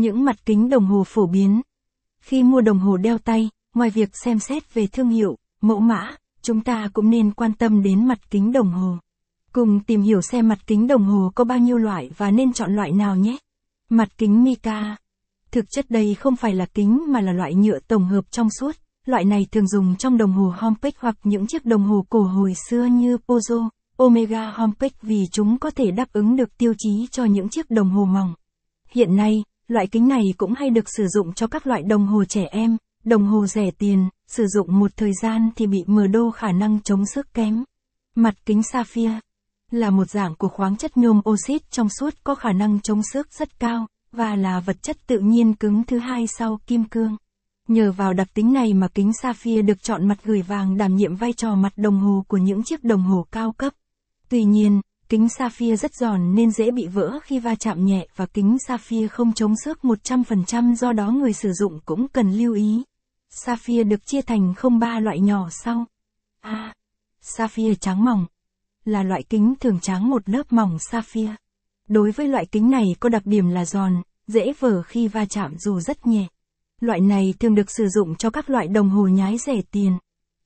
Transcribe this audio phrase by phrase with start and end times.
[0.00, 1.60] Những mặt kính đồng hồ phổ biến.
[2.20, 6.16] Khi mua đồng hồ đeo tay, ngoài việc xem xét về thương hiệu, mẫu mã,
[6.42, 8.96] chúng ta cũng nên quan tâm đến mặt kính đồng hồ.
[9.52, 12.74] Cùng tìm hiểu xem mặt kính đồng hồ có bao nhiêu loại và nên chọn
[12.74, 13.36] loại nào nhé.
[13.88, 14.96] Mặt kính mica.
[15.50, 18.76] Thực chất đây không phải là kính mà là loại nhựa tổng hợp trong suốt.
[19.06, 22.54] Loại này thường dùng trong đồng hồ Hompex hoặc những chiếc đồng hồ cổ hồi
[22.68, 27.24] xưa như Pozo, Omega Hompex vì chúng có thể đáp ứng được tiêu chí cho
[27.24, 28.34] những chiếc đồng hồ mỏng.
[28.92, 32.24] Hiện nay, loại kính này cũng hay được sử dụng cho các loại đồng hồ
[32.24, 36.30] trẻ em, đồng hồ rẻ tiền, sử dụng một thời gian thì bị mờ đô
[36.30, 37.64] khả năng chống sức kém.
[38.16, 39.20] Mặt kính sapphire
[39.70, 43.32] là một dạng của khoáng chất nhôm oxit trong suốt có khả năng chống xước
[43.32, 47.16] rất cao, và là vật chất tự nhiên cứng thứ hai sau kim cương.
[47.68, 51.16] Nhờ vào đặc tính này mà kính sapphire được chọn mặt gửi vàng đảm nhiệm
[51.16, 53.72] vai trò mặt đồng hồ của những chiếc đồng hồ cao cấp.
[54.28, 54.80] Tuy nhiên,
[55.10, 59.08] kính sapphire rất giòn nên dễ bị vỡ khi va chạm nhẹ và kính sapphire
[59.08, 62.82] không chống xước 100% do đó người sử dụng cũng cần lưu ý.
[63.30, 65.86] Sapphire được chia thành không ba loại nhỏ sau.
[66.40, 66.74] A.
[67.20, 68.26] Sapphire trắng mỏng.
[68.84, 71.36] Là loại kính thường trắng một lớp mỏng sapphire.
[71.88, 75.58] Đối với loại kính này có đặc điểm là giòn, dễ vỡ khi va chạm
[75.58, 76.26] dù rất nhẹ.
[76.80, 79.98] Loại này thường được sử dụng cho các loại đồng hồ nhái rẻ tiền.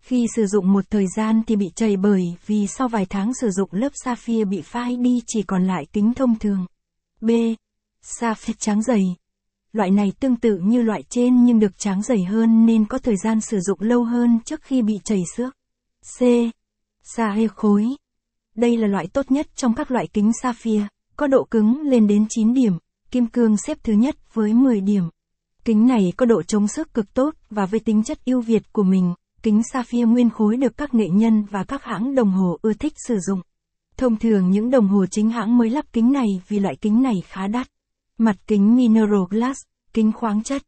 [0.00, 3.50] Khi sử dụng một thời gian thì bị chảy bởi vì sau vài tháng sử
[3.50, 6.66] dụng lớp sapphire bị phai đi chỉ còn lại kính thông thường.
[7.20, 7.30] B.
[8.02, 9.02] Sapphire trắng dày.
[9.72, 13.16] Loại này tương tự như loại trên nhưng được trắng dày hơn nên có thời
[13.16, 15.56] gian sử dụng lâu hơn trước khi bị chảy xước.
[16.18, 16.22] C.
[17.02, 17.86] Sapphire khối.
[18.54, 22.26] Đây là loại tốt nhất trong các loại kính sapphire, có độ cứng lên đến
[22.28, 22.72] 9 điểm,
[23.10, 25.04] kim cương xếp thứ nhất với 10 điểm.
[25.64, 28.82] Kính này có độ chống sức cực tốt và với tính chất ưu việt của
[28.82, 32.72] mình, kính sapphire nguyên khối được các nghệ nhân và các hãng đồng hồ ưa
[32.72, 33.40] thích sử dụng.
[33.96, 37.22] Thông thường những đồng hồ chính hãng mới lắp kính này vì loại kính này
[37.26, 37.66] khá đắt.
[38.18, 39.60] Mặt kính mineral glass,
[39.92, 40.62] kính khoáng chất.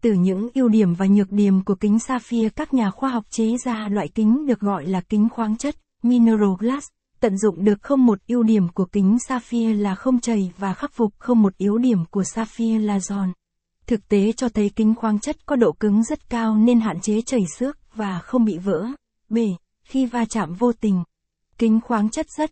[0.00, 3.56] Từ những ưu điểm và nhược điểm của kính sapphire các nhà khoa học chế
[3.64, 6.86] ra loại kính được gọi là kính khoáng chất, mineral glass,
[7.20, 10.92] tận dụng được không một ưu điểm của kính sapphire là không chảy và khắc
[10.92, 13.32] phục không một yếu điểm của sapphire là giòn.
[13.86, 17.20] Thực tế cho thấy kính khoáng chất có độ cứng rất cao nên hạn chế
[17.26, 18.86] chảy xước và không bị vỡ,
[19.28, 21.04] bể, khi va chạm vô tình.
[21.58, 22.50] Kính khoáng chất rất